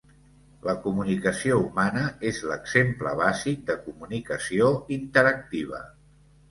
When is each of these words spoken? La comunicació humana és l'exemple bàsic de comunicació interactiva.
La 0.69 0.73
comunicació 0.85 1.59
humana 1.65 2.03
és 2.31 2.41
l'exemple 2.53 3.15
bàsic 3.23 3.63
de 3.71 3.79
comunicació 3.87 4.75
interactiva. 5.01 5.89